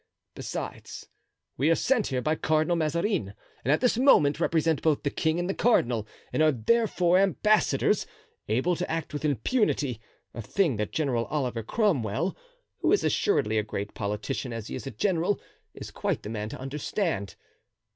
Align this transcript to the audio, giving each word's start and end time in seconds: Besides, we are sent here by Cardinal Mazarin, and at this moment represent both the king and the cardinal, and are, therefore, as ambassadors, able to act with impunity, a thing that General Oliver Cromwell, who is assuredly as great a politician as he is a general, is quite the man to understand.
Besides, 0.33 1.07
we 1.57 1.69
are 1.69 1.75
sent 1.75 2.07
here 2.07 2.23
by 2.23 2.33
Cardinal 2.33 2.75
Mazarin, 2.75 3.35
and 3.63 3.71
at 3.71 3.81
this 3.81 3.99
moment 3.99 4.39
represent 4.39 4.81
both 4.81 5.03
the 5.03 5.11
king 5.11 5.39
and 5.39 5.47
the 5.47 5.53
cardinal, 5.53 6.07
and 6.33 6.41
are, 6.41 6.51
therefore, 6.51 7.19
as 7.19 7.23
ambassadors, 7.25 8.07
able 8.47 8.75
to 8.77 8.91
act 8.91 9.13
with 9.13 9.23
impunity, 9.23 10.01
a 10.33 10.41
thing 10.41 10.77
that 10.77 10.91
General 10.91 11.25
Oliver 11.25 11.61
Cromwell, 11.61 12.35
who 12.79 12.91
is 12.91 13.03
assuredly 13.03 13.59
as 13.59 13.65
great 13.67 13.89
a 13.91 13.93
politician 13.93 14.51
as 14.51 14.69
he 14.69 14.75
is 14.75 14.87
a 14.87 14.89
general, 14.91 15.39
is 15.75 15.91
quite 15.91 16.23
the 16.23 16.29
man 16.29 16.49
to 16.49 16.59
understand. 16.59 17.35